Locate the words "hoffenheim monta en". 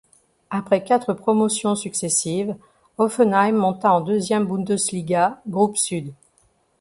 2.97-4.01